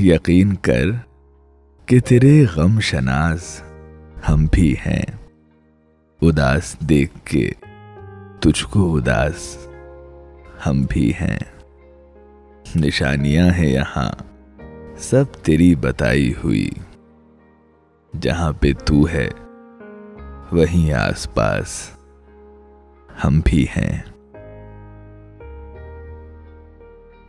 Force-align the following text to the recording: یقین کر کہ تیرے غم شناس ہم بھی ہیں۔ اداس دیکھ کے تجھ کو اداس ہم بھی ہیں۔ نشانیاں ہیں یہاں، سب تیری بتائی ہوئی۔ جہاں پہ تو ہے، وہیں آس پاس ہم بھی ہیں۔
یقین 0.00 0.54
کر 0.54 0.84
کہ 1.86 2.00
تیرے 2.00 2.44
غم 2.56 2.80
شناس 2.80 3.62
ہم 4.28 4.46
بھی 4.52 4.74
ہیں۔ 4.86 5.02
اداس 6.22 6.76
دیکھ 6.88 7.18
کے 7.24 7.50
تجھ 8.40 8.64
کو 8.64 8.96
اداس 8.96 9.68
ہم 10.66 10.82
بھی 10.88 11.12
ہیں۔ 11.20 11.38
نشانیاں 12.76 13.50
ہیں 13.50 13.72
یہاں، 13.72 14.12
سب 14.98 15.24
تیری 15.42 15.74
بتائی 15.74 16.34
ہوئی۔ 16.44 16.70
جہاں 18.20 18.52
پہ 18.60 18.72
تو 18.86 19.08
ہے، 19.12 19.28
وہیں 20.52 20.92
آس 20.92 21.34
پاس 21.34 21.90
ہم 23.24 23.40
بھی 23.44 23.66
ہیں۔ 23.76 24.13